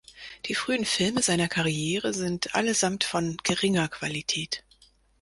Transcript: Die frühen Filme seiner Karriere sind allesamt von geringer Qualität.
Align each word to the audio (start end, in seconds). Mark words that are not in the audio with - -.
Die 0.47 0.55
frühen 0.55 0.83
Filme 0.83 1.21
seiner 1.21 1.47
Karriere 1.47 2.11
sind 2.15 2.55
allesamt 2.55 3.03
von 3.03 3.37
geringer 3.43 3.87
Qualität. 3.87 4.63